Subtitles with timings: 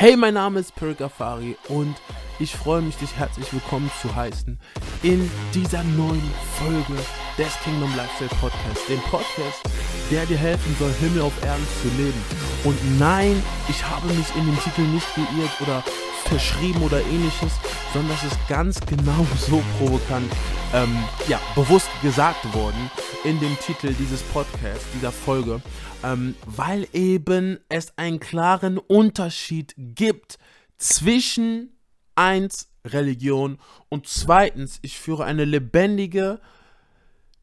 [0.00, 1.96] Hey, mein Name ist Perik Afari und
[2.38, 4.56] ich freue mich, dich herzlich willkommen zu heißen
[5.02, 7.02] in dieser neuen Folge
[7.36, 8.88] des Kingdom Lifestyle Podcast.
[8.88, 9.60] Dem Podcast,
[10.08, 12.22] der dir helfen soll, Himmel auf Erden zu leben.
[12.62, 15.82] Und nein, ich habe mich in dem Titel nicht geirrt oder
[16.26, 17.54] verschrieben oder ähnliches,
[17.92, 20.30] sondern es ist ganz genau so provokant,
[20.74, 20.96] ähm,
[21.28, 22.90] ja, bewusst gesagt worden
[23.24, 25.62] in dem Titel dieses Podcasts, dieser Folge,
[26.04, 30.38] ähm, weil eben es einen klaren Unterschied gibt
[30.76, 31.70] zwischen
[32.14, 36.40] eins Religion und zweitens, ich führe eine lebendige,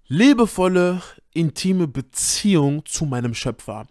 [0.07, 1.01] liebevolle,
[1.33, 3.87] intime Beziehung zu meinem Schöpfer.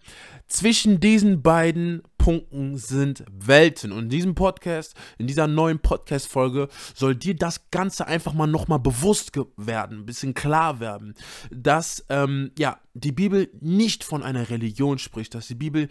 [0.47, 3.91] Zwischen diesen beiden Punkten sind Welten.
[3.91, 8.79] Und in diesem Podcast, in dieser neuen Podcast-Folge, soll dir das Ganze einfach mal nochmal
[8.79, 11.13] bewusst werden, ein bisschen klar werden,
[11.51, 15.87] dass ähm, ja, die Bibel nicht von einer Religion spricht, dass die Bibel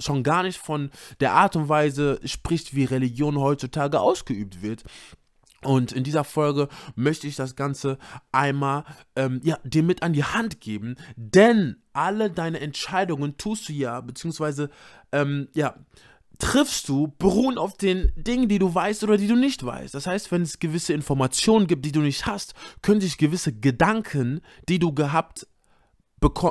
[0.00, 4.84] schon gar nicht von der Art und Weise spricht, wie Religion heutzutage ausgeübt wird.
[5.64, 7.98] Und in dieser Folge möchte ich das Ganze
[8.32, 8.84] einmal
[9.16, 14.00] ähm, ja, dir mit an die Hand geben, denn alle deine Entscheidungen tust du ja,
[14.00, 14.70] beziehungsweise
[15.12, 15.74] ähm, ja,
[16.38, 19.94] triffst du, beruhen auf den Dingen, die du weißt oder die du nicht weißt.
[19.94, 24.40] Das heißt, wenn es gewisse Informationen gibt, die du nicht hast, können sich gewisse Gedanken,
[24.68, 25.46] die du gehabt,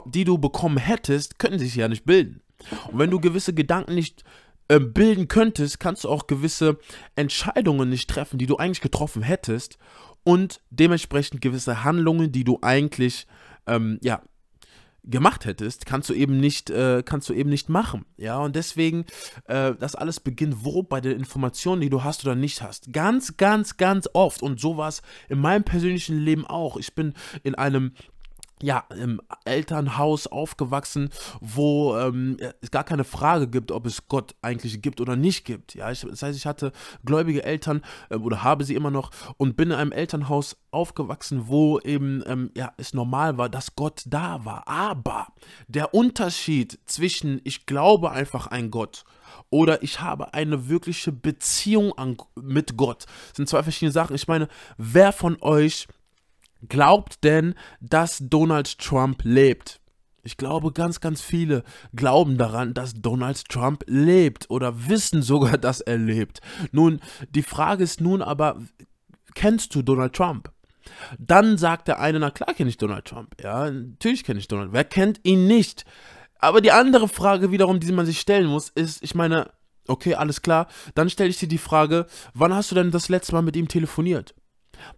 [0.05, 2.41] die du bekommen hättest, können sich ja nicht bilden.
[2.91, 4.23] Und wenn du gewisse Gedanken nicht
[4.73, 6.79] äh, bilden könntest, kannst du auch gewisse
[7.15, 9.77] Entscheidungen nicht treffen, die du eigentlich getroffen hättest
[10.23, 13.27] und dementsprechend gewisse Handlungen, die du eigentlich
[13.67, 14.21] ähm, ja
[15.03, 18.05] gemacht hättest, kannst du eben nicht, äh, kannst du eben nicht machen.
[18.17, 19.05] Ja, und deswegen,
[19.45, 20.81] äh, das alles beginnt wo?
[20.81, 22.93] Bei den Informationen, die du hast oder nicht hast.
[22.93, 24.41] Ganz, ganz, ganz oft.
[24.41, 26.77] Und so war es in meinem persönlichen Leben auch.
[26.77, 27.13] Ich bin
[27.43, 27.91] in einem
[28.63, 31.09] ja, im Elternhaus aufgewachsen,
[31.41, 35.75] wo ähm, es gar keine Frage gibt, ob es Gott eigentlich gibt oder nicht gibt.
[35.75, 36.71] Ja, ich, das heißt, ich hatte
[37.03, 41.77] gläubige Eltern äh, oder habe sie immer noch und bin in einem Elternhaus aufgewachsen, wo
[41.81, 44.65] eben ähm, ja, es normal war, dass Gott da war.
[44.65, 45.27] Aber
[45.67, 49.03] der Unterschied zwischen ich glaube einfach an Gott
[49.49, 54.15] oder ich habe eine wirkliche Beziehung an, mit Gott sind zwei verschiedene Sachen.
[54.15, 54.47] Ich meine,
[54.77, 55.87] wer von euch
[56.67, 59.79] Glaubt denn, dass Donald Trump lebt?
[60.25, 61.63] Ich glaube, ganz, ganz viele
[61.93, 66.39] glauben daran, dass Donald Trump lebt oder wissen sogar, dass er lebt.
[66.71, 68.61] Nun, die Frage ist nun aber,
[69.35, 70.51] kennst du Donald Trump?
[71.17, 73.35] Dann sagt der eine, na klar kenne ich Donald Trump.
[73.41, 74.73] Ja, natürlich kenne ich Donald.
[74.73, 75.85] Wer kennt ihn nicht?
[76.39, 79.49] Aber die andere Frage wiederum, die man sich stellen muss, ist, ich meine,
[79.87, 83.33] okay, alles klar, dann stelle ich dir die Frage, wann hast du denn das letzte
[83.33, 84.35] Mal mit ihm telefoniert?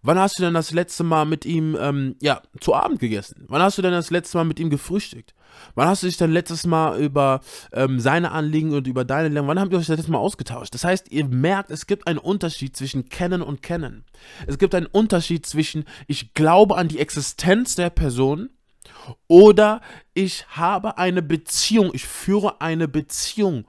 [0.01, 3.45] Wann hast du denn das letzte Mal mit ihm, ähm, ja, zu Abend gegessen?
[3.47, 5.33] Wann hast du denn das letzte Mal mit ihm gefrühstückt?
[5.75, 7.41] Wann hast du dich denn letztes Mal über
[7.71, 10.73] ähm, seine Anliegen und über deine Lärm, wann habt ihr euch das letzte Mal ausgetauscht?
[10.73, 14.05] Das heißt, ihr merkt, es gibt einen Unterschied zwischen kennen und kennen.
[14.47, 18.49] Es gibt einen Unterschied zwischen, ich glaube an die Existenz der Person
[19.27, 19.81] oder
[20.13, 23.65] ich habe eine Beziehung, ich führe eine Beziehung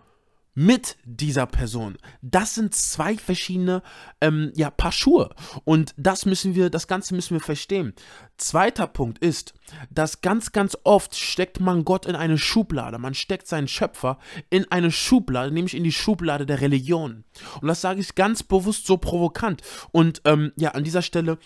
[0.57, 1.99] mit dieser Person.
[2.23, 3.83] Das sind zwei verschiedene
[4.23, 5.35] ähm, ja, Paar Schuhe.
[5.65, 7.93] Und das müssen wir, das Ganze müssen wir verstehen.
[8.39, 9.53] Zweiter Punkt ist,
[9.91, 12.99] dass ganz, ganz oft steckt man Gott in eine Schublade.
[12.99, 14.19] Man steckt seinen Schöpfer
[14.49, 17.25] in eine Schublade, nämlich in die Schublade der Religion.
[17.61, 19.61] Und das sage ich ganz bewusst so provokant.
[19.93, 21.39] Und ähm, ja, an dieser Stelle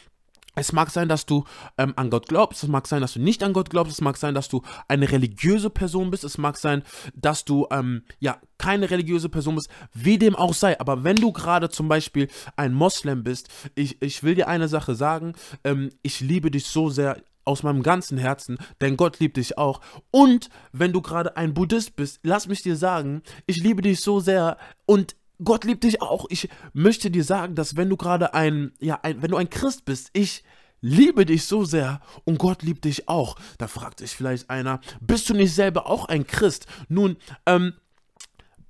[0.55, 1.45] es mag sein, dass du
[1.79, 4.17] ähm, an Gott glaubst, es mag sein, dass du nicht an Gott glaubst, es mag
[4.17, 6.83] sein, dass du eine religiöse Person bist, es mag sein,
[7.15, 10.79] dass du ähm, ja keine religiöse Person bist, wie dem auch sei.
[10.81, 14.95] Aber wenn du gerade zum Beispiel ein Moslem bist, ich, ich will dir eine Sache
[14.95, 15.35] sagen,
[15.65, 19.81] ähm, ich liebe dich so sehr, aus meinem ganzen Herzen, denn Gott liebt dich auch.
[20.11, 24.21] Und wenn du gerade ein Buddhist bist, lass mich dir sagen, ich liebe dich so
[24.21, 24.57] sehr
[24.87, 26.27] und Gott liebt dich auch.
[26.29, 29.85] Ich möchte dir sagen, dass wenn du gerade ein, ja, ein, wenn du ein Christ
[29.85, 30.45] bist, ich
[30.81, 33.37] liebe dich so sehr und Gott liebt dich auch.
[33.59, 36.67] Da fragt sich vielleicht einer, bist du nicht selber auch ein Christ?
[36.89, 37.75] Nun, ähm,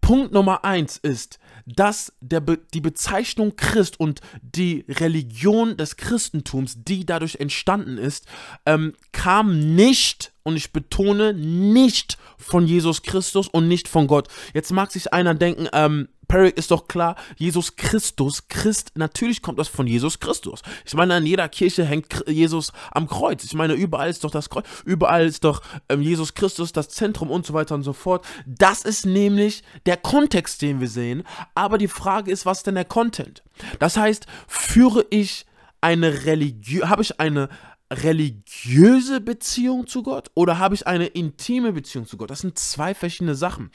[0.01, 6.83] Punkt Nummer eins ist, dass der Be die Bezeichnung Christ und die Religion des Christentums,
[6.83, 8.27] die dadurch entstanden ist,
[8.67, 14.29] ähm, kam nicht, und ich betone, nicht von Jesus Christus und nicht von Gott.
[14.55, 19.59] Jetzt mag sich einer denken, ähm, Perry ist doch klar, Jesus Christus, Christ, natürlich kommt
[19.59, 20.63] das von Jesus Christus.
[20.87, 23.43] Ich meine, an jeder Kirche hängt Jesus am Kreuz.
[23.43, 27.33] Ich meine, überall ist doch das Kreuz, überall ist doch ähm, Jesus Christus das Zentrum
[27.33, 28.25] und so weiter und so fort.
[28.47, 31.25] Das ist nämlich der Kontext, den wir sehen.
[31.57, 33.43] Aber die Frage ist, was ist denn der Content?
[33.81, 35.47] Das heißt, führe ich
[35.81, 37.49] eine Religion, habe ich eine
[37.93, 42.31] religiöse Beziehung zu Gott oder habe ich eine intime Beziehung zu Gott?
[42.31, 43.71] Das sind zwei verschiedene Sachen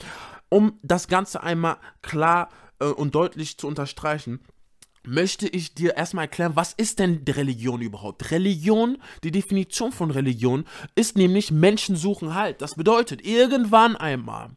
[0.50, 4.40] um das Ganze einmal klar äh, und deutlich zu unterstreichen,
[5.04, 8.32] möchte ich dir erstmal erklären, was ist denn Religion überhaupt?
[8.32, 10.66] Religion, die Definition von Religion
[10.96, 12.62] ist nämlich Menschen suchen Halt.
[12.62, 14.52] Das bedeutet, irgendwann einmal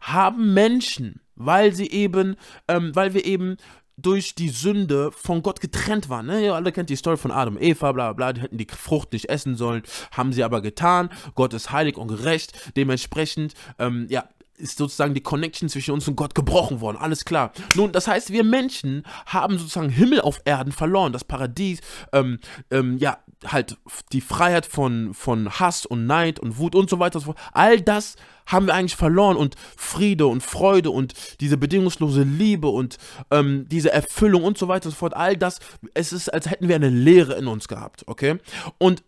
[0.00, 2.36] haben Menschen, weil sie eben,
[2.66, 3.58] ähm, weil wir eben
[4.02, 6.26] durch die Sünde von Gott getrennt waren.
[6.26, 6.44] Ne?
[6.44, 9.12] Ihr alle kennt die Story von Adam und Eva, bla bla, die hätten die Frucht
[9.12, 9.82] nicht essen sollen,
[10.12, 11.10] haben sie aber getan.
[11.34, 14.28] Gott ist heilig und gerecht, dementsprechend, ähm, ja,
[14.60, 16.96] ist sozusagen die Connection zwischen uns und Gott gebrochen worden.
[16.96, 17.52] Alles klar.
[17.74, 21.12] Nun, das heißt, wir Menschen haben sozusagen Himmel auf Erden verloren.
[21.12, 21.80] Das Paradies,
[22.12, 22.38] ähm,
[22.70, 23.76] ähm, ja, halt
[24.12, 27.20] die Freiheit von, von Hass und Neid und Wut und so weiter.
[27.52, 28.16] All das
[28.46, 32.98] haben wir eigentlich verloren und Friede und Freude und diese bedingungslose Liebe und
[33.30, 35.14] ähm, diese Erfüllung und so weiter und so fort.
[35.14, 35.58] All das,
[35.94, 38.38] es ist, als hätten wir eine Leere in uns gehabt, okay?
[38.78, 39.02] Und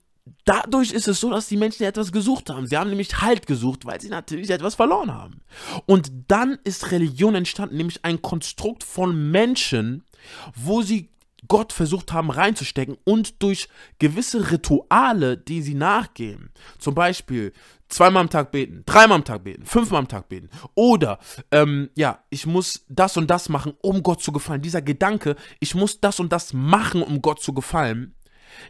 [0.44, 2.66] dadurch ist es so, dass die Menschen etwas gesucht haben.
[2.66, 5.40] Sie haben nämlich Halt gesucht, weil sie natürlich etwas verloren haben.
[5.86, 10.04] Und dann ist Religion entstanden, nämlich ein Konstrukt von Menschen,
[10.54, 11.10] wo sie
[11.48, 17.52] Gott versucht haben reinzustecken und durch gewisse Rituale, die sie nachgehen, zum Beispiel
[17.88, 21.18] zweimal am Tag beten, dreimal am Tag beten, fünfmal am Tag beten oder
[21.50, 24.62] ähm, ja, ich muss das und das machen, um Gott zu gefallen.
[24.62, 28.14] Dieser Gedanke, ich muss das und das machen, um Gott zu gefallen,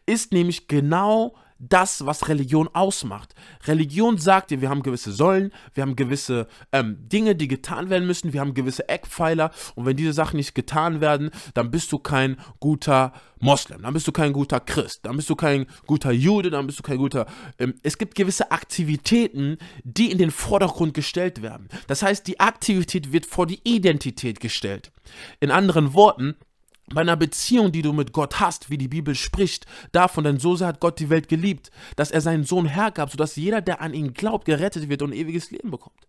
[0.06, 3.34] ist nämlich genau das, was Religion ausmacht.
[3.66, 8.06] Religion sagt dir, wir haben gewisse Säulen, wir haben gewisse ähm, Dinge, die getan werden
[8.06, 12.00] müssen, wir haben gewisse Eckpfeiler und wenn diese Sachen nicht getan werden, dann bist du
[12.00, 16.50] kein guter Moslem, dann bist du kein guter Christ, dann bist du kein guter Jude,
[16.50, 17.26] dann bist du kein guter...
[17.58, 21.68] Ähm, es gibt gewisse Aktivitäten, die in den Vordergrund gestellt werden.
[21.86, 24.90] Das heißt, die Aktivität wird vor die Identität gestellt.
[25.38, 26.34] In anderen Worten,
[26.94, 30.56] bei einer Beziehung, die du mit Gott hast, wie die Bibel spricht, davon, denn so
[30.56, 33.94] sehr hat Gott die Welt geliebt, dass er seinen Sohn hergab, sodass jeder, der an
[33.94, 36.06] ihn glaubt, gerettet wird und ewiges Leben bekommt.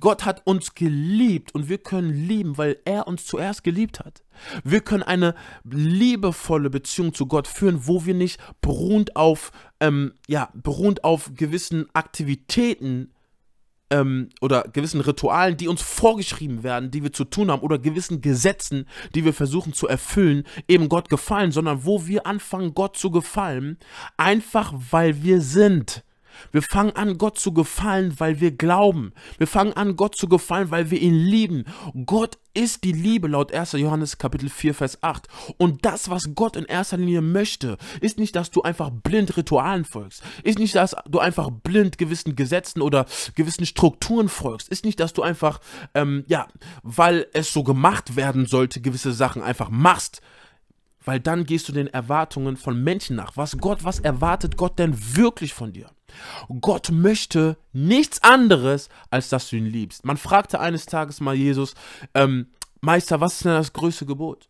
[0.00, 4.22] Gott hat uns geliebt und wir können lieben, weil er uns zuerst geliebt hat.
[4.62, 5.34] Wir können eine
[5.64, 11.86] liebevolle Beziehung zu Gott führen, wo wir nicht beruhend auf, ähm, ja, beruhend auf gewissen
[11.94, 13.13] Aktivitäten
[13.90, 18.20] ähm, oder gewissen Ritualen, die uns vorgeschrieben werden, die wir zu tun haben, oder gewissen
[18.20, 23.10] Gesetzen, die wir versuchen zu erfüllen, eben Gott gefallen, sondern wo wir anfangen, Gott zu
[23.10, 23.78] gefallen,
[24.16, 26.04] einfach weil wir sind.
[26.52, 29.12] Wir fangen an, Gott zu gefallen, weil wir glauben.
[29.38, 31.64] Wir fangen an, Gott zu gefallen, weil wir ihn lieben.
[32.06, 33.72] Gott ist die Liebe laut 1.
[33.72, 35.28] Johannes Kapitel 4, Vers 8.
[35.58, 39.84] Und das, was Gott in erster Linie möchte, ist nicht, dass du einfach blind Ritualen
[39.84, 40.22] folgst.
[40.44, 44.68] Ist nicht, dass du einfach blind gewissen Gesetzen oder gewissen Strukturen folgst.
[44.68, 45.60] Ist nicht, dass du einfach,
[45.94, 46.46] ähm, ja,
[46.82, 50.22] weil es so gemacht werden sollte, gewisse Sachen einfach machst
[51.04, 53.36] weil dann gehst du den Erwartungen von Menschen nach.
[53.36, 55.90] Was Gott, was erwartet Gott denn wirklich von dir?
[56.60, 60.04] Gott möchte nichts anderes, als dass du ihn liebst.
[60.04, 61.74] Man fragte eines Tages mal Jesus,
[62.14, 62.46] ähm,
[62.80, 64.48] Meister, was ist denn das größte Gebot?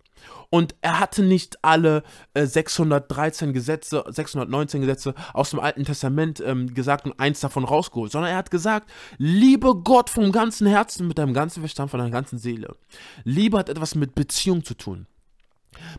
[0.51, 2.03] Und er hatte nicht alle
[2.35, 8.13] äh, 613 Gesetze, 619 Gesetze aus dem Alten Testament ähm, gesagt und eins davon rausgeholt,
[8.13, 12.13] sondern er hat gesagt, liebe Gott vom ganzen Herzen, mit deinem ganzen Verstand, von deiner
[12.13, 12.77] ganzen Seele.
[13.25, 15.07] Liebe hat etwas mit Beziehung zu tun.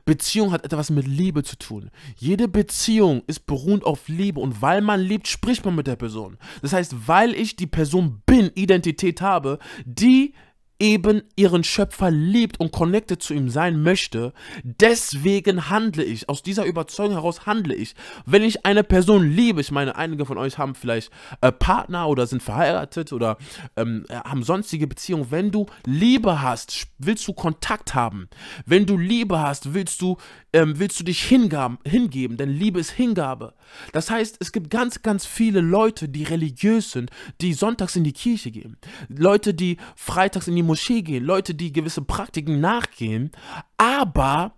[0.05, 1.91] Beziehung hat etwas mit Liebe zu tun.
[2.17, 6.37] Jede Beziehung ist beruhend auf Liebe und weil man liebt, spricht man mit der Person.
[6.61, 10.33] Das heißt, weil ich die Person bin, Identität habe, die
[10.79, 16.65] eben ihren Schöpfer liebt und connected zu ihm sein möchte, deswegen handle ich, aus dieser
[16.65, 17.95] Überzeugung heraus handle ich.
[18.25, 22.27] Wenn ich eine Person liebe, ich meine, einige von euch haben vielleicht äh, Partner oder
[22.27, 23.37] sind verheiratet oder
[23.77, 25.31] ähm, haben sonstige Beziehungen.
[25.31, 28.27] Wenn du Liebe hast, willst du Kontakt haben.
[28.65, 30.17] Wenn du Liebe hast, willst du,
[30.51, 33.53] ähm, willst du dich hingaben, hingeben, denn Liebe ist Hingabe.
[33.93, 38.13] Das heißt, es gibt ganz, ganz viele Leute, die religiös sind, die sonntags in die
[38.13, 38.77] Kirche gehen.
[39.07, 43.31] Leute, die freitags in die Moschee gehen, Leute, die gewisse Praktiken nachgehen,
[43.77, 44.53] aber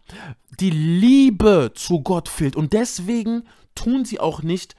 [0.59, 3.43] die Liebe zu Gott fehlt und deswegen
[3.75, 4.75] tun sie auch nicht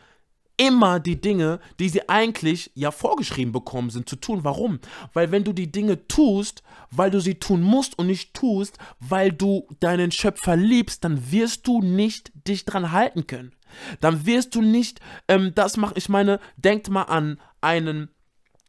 [0.58, 4.40] immer die Dinge, die sie eigentlich ja vorgeschrieben bekommen sind zu tun.
[4.42, 4.80] Warum?
[5.14, 9.32] Weil wenn du die Dinge tust, weil du sie tun musst und nicht tust, weil
[9.32, 13.52] du deinen Schöpfer liebst, dann wirst du nicht dich dran halten können.
[14.00, 15.94] Dann wirst du nicht ähm, das machen.
[15.96, 18.10] Ich meine, denkt mal an einen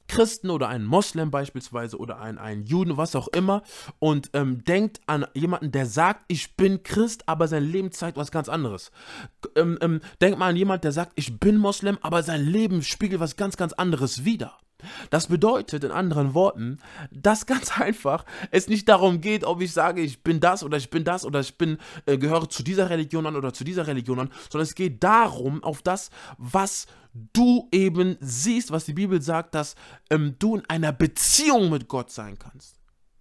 [0.10, 3.64] Christen oder einen Moslem beispielsweise oder einen, einen Juden, was auch immer,
[4.00, 8.32] und ähm, denkt an jemanden, der sagt, ich bin Christ, aber sein Leben zeigt was
[8.32, 8.92] ganz anderes.
[9.56, 13.22] Ähm, ähm, denkt mal an jemanden, der sagt, ich bin Moslem, aber sein Leben spiegelt
[13.22, 14.58] was ganz, ganz anderes wider.
[15.10, 16.80] Das bedeutet in anderen Worten,
[17.12, 20.90] dass ganz einfach es nicht darum geht, ob ich sage, ich bin das oder ich
[20.90, 24.20] bin das oder ich bin äh, gehöre zu dieser Religion an oder zu dieser Religion
[24.20, 26.88] an, sondern es geht darum, auf das, was
[27.34, 29.76] du eben siehst, was die Bibel sagt, dass
[30.10, 32.76] ähm, du in einer Beziehung mit Gott sein kannst,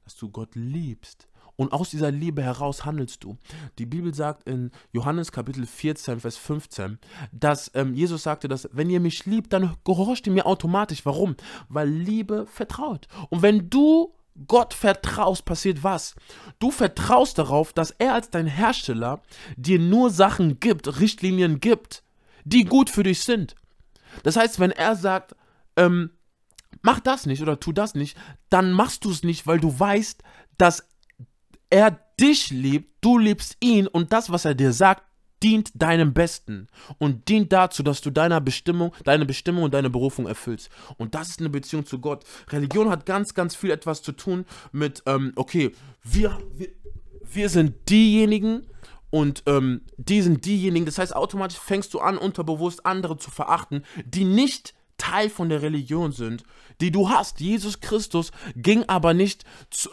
[0.04, 3.36] dass du Gott liebst Und aus dieser Liebe heraus handelst du.
[3.78, 7.00] Die Bibel sagt in Johannes Kapitel 14, Vers 15,
[7.32, 11.04] dass ähm, Jesus sagte, dass wenn ihr mich liebt, dann gehorcht ihr mir automatisch.
[11.04, 11.34] Warum?
[11.68, 13.08] Weil Liebe vertraut.
[13.28, 14.14] Und wenn du
[14.46, 16.14] Gott vertraust, passiert was?
[16.60, 19.20] Du vertraust darauf, dass er als dein Hersteller
[19.56, 22.04] dir nur Sachen gibt, Richtlinien gibt,
[22.44, 23.56] die gut für dich sind.
[24.22, 25.34] Das heißt, wenn er sagt,
[25.76, 26.10] ähm,
[26.82, 28.16] mach das nicht oder tu das nicht,
[28.48, 30.22] dann machst du es nicht, weil du weißt,
[30.56, 30.84] dass
[31.70, 35.04] er dich liebt, du liebst ihn und das, was er dir sagt,
[35.42, 36.66] dient deinem Besten
[36.98, 40.68] und dient dazu, dass du deiner Bestimmung, deine Bestimmung und deine Berufung erfüllst.
[40.96, 42.24] Und das ist eine Beziehung zu Gott.
[42.50, 45.72] Religion hat ganz, ganz viel etwas zu tun mit, ähm, okay,
[46.02, 46.68] wir, wir,
[47.22, 48.66] wir sind diejenigen,
[49.10, 53.84] und ähm, die sind diejenigen, das heißt, automatisch fängst du an, unterbewusst andere zu verachten,
[54.04, 56.44] die nicht Teil von der Religion sind,
[56.80, 57.40] die du hast.
[57.40, 59.44] Jesus Christus ging aber nicht,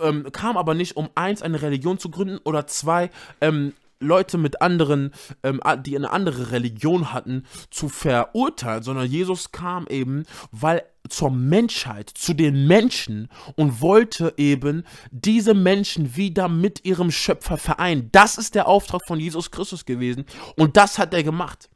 [0.01, 3.09] ähm, kam aber nicht, um eins eine Religion zu gründen oder zwei
[3.41, 5.11] ähm, Leute mit anderen,
[5.43, 12.09] ähm, die eine andere Religion hatten, zu verurteilen, sondern Jesus kam eben, weil zur Menschheit,
[12.09, 18.09] zu den Menschen und wollte eben diese Menschen wieder mit ihrem Schöpfer vereinen.
[18.11, 20.25] Das ist der Auftrag von Jesus Christus gewesen
[20.57, 21.69] und das hat er gemacht.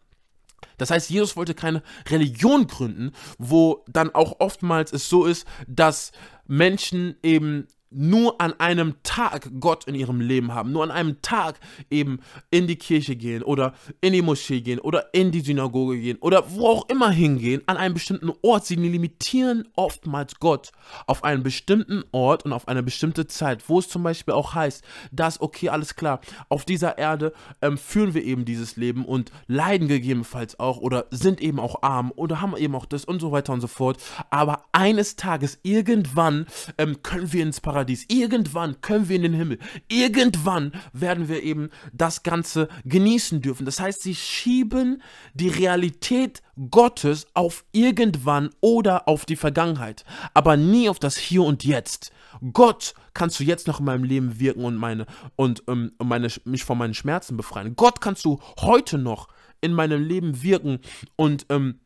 [0.77, 6.11] Das heißt, Jesus wollte keine Religion gründen, wo dann auch oftmals es so ist, dass
[6.47, 11.59] Menschen eben nur an einem Tag Gott in ihrem Leben haben, nur an einem Tag
[11.89, 12.19] eben
[12.51, 16.51] in die Kirche gehen oder in die Moschee gehen oder in die Synagoge gehen oder
[16.51, 18.65] wo auch immer hingehen, an einem bestimmten Ort.
[18.65, 20.71] Sie limitieren oftmals Gott
[21.07, 24.83] auf einen bestimmten Ort und auf eine bestimmte Zeit, wo es zum Beispiel auch heißt,
[25.11, 29.87] dass, okay, alles klar, auf dieser Erde ähm, führen wir eben dieses Leben und leiden
[29.87, 33.53] gegebenenfalls auch oder sind eben auch arm oder haben eben auch das und so weiter
[33.53, 33.97] und so fort.
[34.29, 36.45] Aber eines Tages, irgendwann,
[36.77, 38.03] ähm, können wir ins Paradies Paradies.
[38.09, 39.57] Irgendwann können wir in den Himmel.
[39.87, 43.65] Irgendwann werden wir eben das Ganze genießen dürfen.
[43.65, 45.01] Das heißt, sie schieben
[45.33, 51.63] die Realität Gottes auf irgendwann oder auf die Vergangenheit, aber nie auf das Hier und
[51.63, 52.11] Jetzt.
[52.51, 55.05] Gott kannst du jetzt noch in meinem Leben wirken und meine
[55.37, 57.77] und ähm, meine, mich von meinen Schmerzen befreien.
[57.77, 59.29] Gott kannst du heute noch
[59.61, 60.79] in meinem Leben wirken
[61.15, 61.79] und ähm,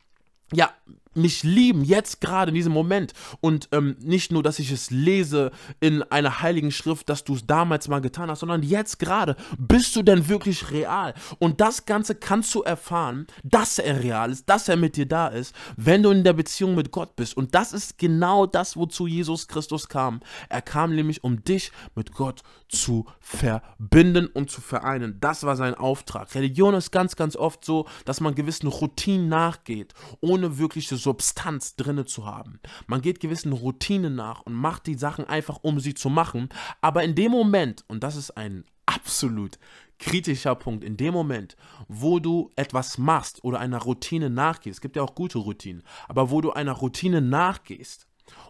[0.52, 0.72] ja,
[1.16, 3.12] mich lieben, jetzt gerade in diesem Moment.
[3.40, 7.46] Und ähm, nicht nur, dass ich es lese in einer heiligen Schrift, dass du es
[7.46, 9.36] damals mal getan hast, sondern jetzt gerade.
[9.58, 11.14] Bist du denn wirklich real?
[11.38, 15.28] Und das Ganze kannst du erfahren, dass er real ist, dass er mit dir da
[15.28, 17.36] ist, wenn du in der Beziehung mit Gott bist.
[17.36, 20.20] Und das ist genau das, wozu Jesus Christus kam.
[20.48, 25.18] Er kam nämlich, um dich mit Gott zu verbinden und zu vereinen.
[25.20, 26.34] Das war sein Auftrag.
[26.34, 32.04] Religion ist ganz, ganz oft so, dass man gewissen Routinen nachgeht, ohne wirkliche Substanz drinne
[32.04, 32.58] zu haben.
[32.86, 36.48] Man geht gewissen Routinen nach und macht die Sachen einfach, um sie zu machen.
[36.80, 39.58] Aber in dem Moment, und das ist ein absolut
[39.98, 41.56] kritischer Punkt, in dem Moment,
[41.88, 46.30] wo du etwas machst oder einer Routine nachgehst, es gibt ja auch gute Routinen, aber
[46.30, 48.06] wo du einer Routine nachgehst,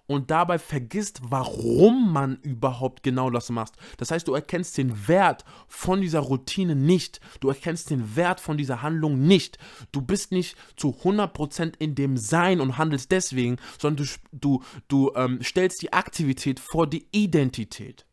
[0.06, 3.74] und dabei vergisst, warum man überhaupt genau das macht.
[3.96, 7.20] Das heißt, du erkennst den Wert von dieser Routine nicht.
[7.40, 9.58] Du erkennst den Wert von dieser Handlung nicht.
[9.92, 15.12] Du bist nicht zu 100% in dem Sein und handelst deswegen, sondern du, du, du
[15.16, 18.06] ähm, stellst die Aktivität vor die Identität.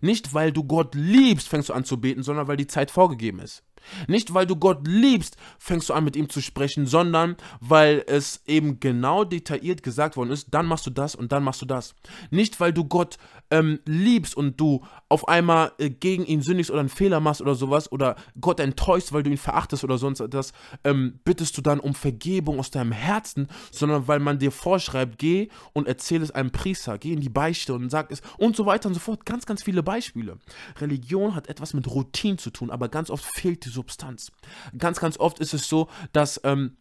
[0.00, 3.38] Nicht, weil du Gott liebst, fängst du an zu beten, sondern weil die Zeit vorgegeben
[3.40, 3.62] ist.
[4.06, 8.42] Nicht, weil du Gott liebst, fängst du an mit ihm zu sprechen, sondern weil es
[8.46, 11.94] eben genau detailliert gesagt worden ist, dann machst du das und dann machst du das.
[12.30, 13.18] Nicht, weil du Gott
[13.50, 17.54] ähm, liebst und du auf einmal äh, gegen ihn sündigst oder einen Fehler machst oder
[17.54, 20.52] sowas oder Gott enttäuscht, weil du ihn verachtest oder sonst etwas,
[20.84, 25.48] ähm, bittest du dann um Vergebung aus deinem Herzen, sondern weil man dir vorschreibt, geh
[25.72, 28.88] und erzähle es einem Priester, geh in die Beichte und sag es und so weiter
[28.88, 29.24] und so fort.
[29.24, 30.38] Ganz, ganz viele Beispiele.
[30.80, 34.32] Religion hat etwas mit Routine zu tun, aber ganz oft fehlt die Substanz.
[34.76, 36.76] Ganz, ganz oft ist es so, dass ähm,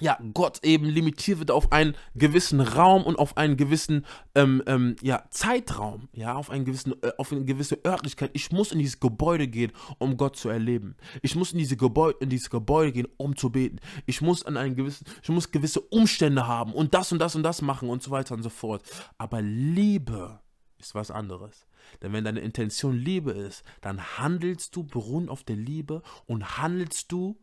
[0.00, 4.96] ja, Gott eben limitiert wird auf einen gewissen Raum und auf einen gewissen ähm, ähm,
[5.02, 8.30] ja, Zeitraum, ja, auf, einen gewissen, äh, auf eine gewisse Örtlichkeit.
[8.32, 10.96] Ich muss in dieses Gebäude gehen, um Gott zu erleben.
[11.20, 13.80] Ich muss in, diese Gebäude, in dieses Gebäude gehen, um zu beten.
[14.06, 17.42] Ich muss an einen gewissen, ich muss gewisse Umstände haben und das und das und
[17.42, 18.82] das machen und so weiter und so fort.
[19.18, 20.40] Aber Liebe
[20.78, 21.66] ist was anderes.
[22.00, 27.12] Denn wenn deine Intention Liebe ist, dann handelst du beruhend auf der Liebe und handelst
[27.12, 27.38] du,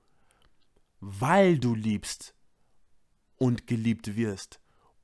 [1.00, 2.34] weil du liebst
[3.38, 4.60] und geliebt wirst.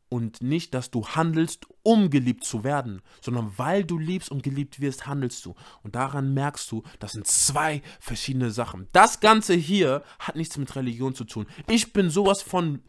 [0.08, 4.80] Und nicht, dass du handelst, um geliebt zu werden, sondern weil du liebst und geliebt
[4.80, 5.56] wirst, handelst du.
[5.82, 8.88] Und daran merkst du, das sind zwei verschiedene Sachen.
[8.92, 11.48] Das Ganze hier hat nichts mit Religion zu tun.
[11.68, 12.82] Ich bin sowas von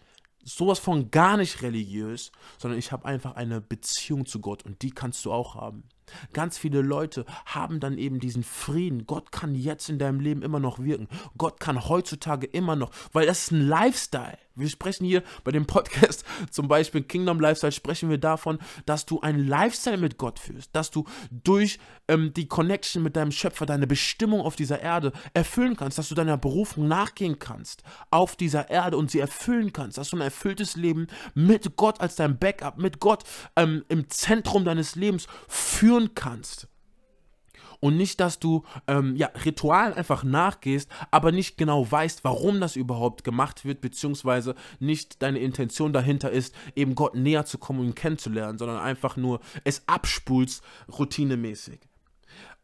[0.46, 4.90] sowas von gar nicht religiös, sondern ich habe einfach eine Beziehung zu Gott und die
[4.90, 5.82] kannst du auch haben.
[6.32, 9.06] Ganz viele Leute haben dann eben diesen Frieden.
[9.06, 11.08] Gott kann jetzt in deinem Leben immer noch wirken.
[11.38, 14.38] Gott kann heutzutage immer noch, weil das ist ein Lifestyle.
[14.56, 19.20] Wir sprechen hier bei dem Podcast zum Beispiel Kingdom Lifestyle, sprechen wir davon, dass du
[19.20, 23.86] einen Lifestyle mit Gott führst, dass du durch ähm, die Connection mit deinem Schöpfer deine
[23.86, 28.96] Bestimmung auf dieser Erde erfüllen kannst, dass du deiner Berufung nachgehen kannst auf dieser Erde
[28.96, 32.98] und sie erfüllen kannst, dass du ein erfülltes Leben mit Gott als dein Backup, mit
[32.98, 33.24] Gott
[33.56, 35.26] ähm, im Zentrum deines Lebens
[35.96, 36.68] führen kannst
[37.80, 42.74] und nicht, dass du ähm, ja, Ritualen einfach nachgehst, aber nicht genau weißt, warum das
[42.74, 47.94] überhaupt gemacht wird, beziehungsweise nicht deine Intention dahinter ist, eben Gott näher zu kommen und
[47.94, 50.62] kennenzulernen, sondern einfach nur es abspulst
[50.98, 51.80] routinemäßig.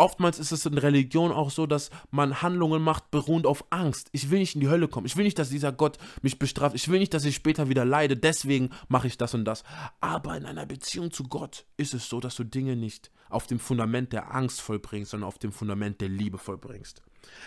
[0.03, 4.09] Oftmals ist es in Religion auch so, dass man Handlungen macht beruhend auf Angst.
[4.11, 5.07] Ich will nicht in die Hölle kommen.
[5.07, 6.75] Ich will nicht, dass dieser Gott mich bestraft.
[6.75, 8.17] Ich will nicht, dass ich später wieder leide.
[8.17, 9.63] Deswegen mache ich das und das.
[10.01, 13.61] Aber in einer Beziehung zu Gott ist es so, dass du Dinge nicht auf dem
[13.61, 17.01] Fundament der Angst vollbringst, sondern auf dem Fundament der Liebe vollbringst.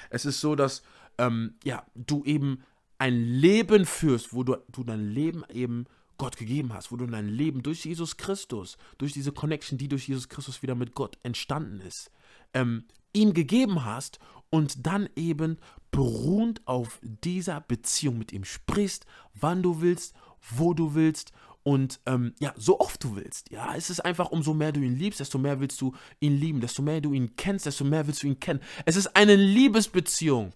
[0.09, 0.81] Es ist so, dass
[1.17, 2.63] ähm, ja, du eben
[2.99, 7.27] ein Leben führst, wo du, du dein Leben eben Gott gegeben hast, wo du dein
[7.27, 11.81] Leben durch Jesus Christus, durch diese Connection, die durch Jesus Christus wieder mit Gott entstanden
[11.81, 12.11] ist,
[12.53, 15.57] ähm, ihm gegeben hast und dann eben
[15.91, 20.13] beruhend auf dieser Beziehung mit ihm sprichst, wann du willst,
[20.51, 21.31] wo du willst
[21.63, 23.49] und ähm, ja, so oft du willst.
[23.49, 26.61] Ja, es ist einfach, umso mehr du ihn liebst, desto mehr willst du ihn lieben,
[26.61, 28.59] desto mehr du ihn kennst, desto mehr willst du ihn kennen.
[28.85, 30.53] Es ist eine Liebesbeziehung,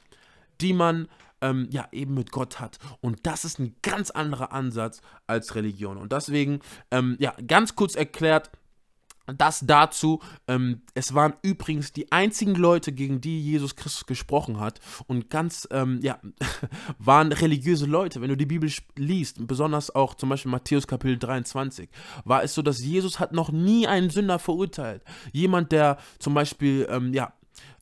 [0.61, 1.07] die man
[1.41, 2.77] ähm, ja eben mit Gott hat.
[3.01, 5.97] Und das ist ein ganz anderer Ansatz als Religion.
[5.97, 6.59] Und deswegen,
[6.91, 8.51] ähm, ja, ganz kurz erklärt,
[9.37, 14.79] das dazu, ähm, es waren übrigens die einzigen Leute, gegen die Jesus Christus gesprochen hat
[15.07, 16.19] und ganz, ähm, ja,
[16.99, 18.21] waren religiöse Leute.
[18.21, 21.89] Wenn du die Bibel liest, besonders auch zum Beispiel Matthäus Kapitel 23,
[22.25, 25.03] war es so, dass Jesus hat noch nie einen Sünder verurteilt.
[25.31, 27.33] Jemand, der zum Beispiel, ähm, ja,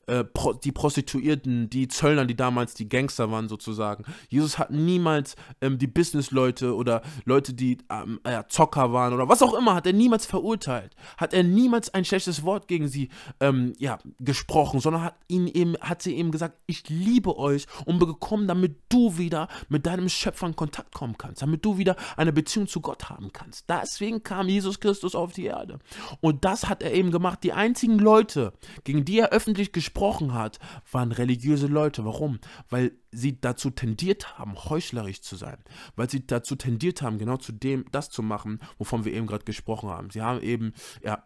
[0.08, 4.04] äh, Pro, die Prostituierten, die Zöllner, die damals die Gangster waren sozusagen.
[4.28, 9.42] Jesus hat niemals ähm, die Businessleute oder Leute, die ähm, äh, Zocker waren oder was
[9.42, 10.96] auch immer, hat er niemals verurteilt.
[11.18, 15.76] Hat er niemals ein schlechtes Wort gegen sie ähm, ja, gesprochen, sondern hat, ihn eben,
[15.80, 20.08] hat sie eben gesagt, ich liebe euch und bin gekommen, damit du wieder mit deinem
[20.08, 23.68] Schöpfer in Kontakt kommen kannst, damit du wieder eine Beziehung zu Gott haben kannst.
[23.68, 25.78] Deswegen kam Jesus Christus auf die Erde.
[26.20, 27.40] Und das hat er eben gemacht.
[27.42, 28.54] Die einzigen Leute,
[28.84, 30.60] gegen die er öffentlich gesprochen gesprochen hat,
[30.92, 32.04] waren religiöse Leute.
[32.04, 32.38] Warum?
[32.70, 35.58] Weil sie dazu tendiert haben, heuchlerisch zu sein.
[35.96, 39.44] Weil sie dazu tendiert haben, genau zu dem, das zu machen, wovon wir eben gerade
[39.44, 40.10] gesprochen haben.
[40.10, 41.24] Sie haben eben, ja,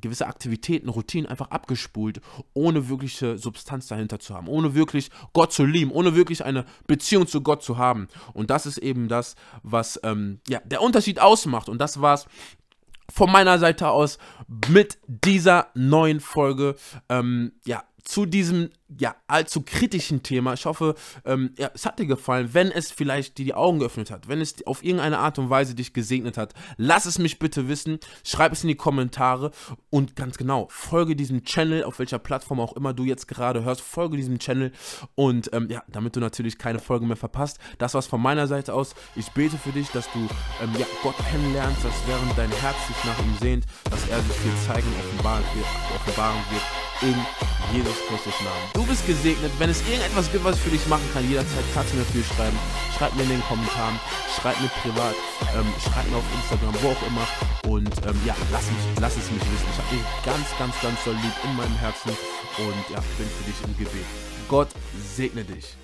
[0.00, 2.20] gewisse Aktivitäten, Routinen einfach abgespult,
[2.54, 7.28] ohne wirkliche Substanz dahinter zu haben, ohne wirklich Gott zu lieben, ohne wirklich eine Beziehung
[7.28, 8.08] zu Gott zu haben.
[8.32, 11.68] Und das ist eben das, was ähm, ja, der Unterschied ausmacht.
[11.68, 12.26] Und das war es
[13.12, 14.18] von meiner Seite aus
[14.68, 16.74] mit dieser neuen Folge.
[17.08, 20.52] Ähm, ja, zu diesem ja allzu kritischen Thema.
[20.52, 22.50] Ich hoffe, ähm, ja, es hat dir gefallen.
[22.52, 25.74] Wenn es vielleicht dir die Augen geöffnet hat, wenn es auf irgendeine Art und Weise
[25.74, 27.98] dich gesegnet hat, lass es mich bitte wissen.
[28.22, 29.50] Schreib es in die Kommentare
[29.90, 33.80] und ganz genau, folge diesem Channel, auf welcher Plattform auch immer du jetzt gerade hörst,
[33.80, 34.72] folge diesem Channel
[35.14, 37.58] und ähm, ja, damit du natürlich keine Folge mehr verpasst.
[37.78, 38.94] Das war's von meiner Seite aus.
[39.16, 40.20] Ich bete für dich, dass du
[40.62, 44.36] ähm, ja, Gott kennenlernst, dass während dein Herz sich nach ihm sehnt, dass er sich
[44.36, 47.14] dir zeigen und offenbaren wird, offenbaren wird in
[47.72, 48.66] Jesus Christus Namen.
[48.74, 49.50] Du bist gesegnet.
[49.58, 52.24] Wenn es irgendetwas gibt, was ich für dich machen kann, jederzeit kannst du mir viel
[52.24, 52.58] schreiben.
[52.96, 53.98] Schreib mir in den Kommentaren,
[54.34, 55.14] schreib mir privat,
[55.56, 57.26] ähm, schreib mir auf Instagram, wo auch immer.
[57.66, 59.68] Und ähm, ja, lass, mich, lass es mich wissen.
[59.72, 63.44] Ich habe dich ganz, ganz, ganz doll lieb in meinem Herzen und ja, bin für
[63.44, 64.06] dich im Gebet.
[64.48, 64.68] Gott
[65.16, 65.76] segne dich.